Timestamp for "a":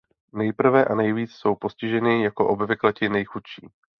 0.85-0.95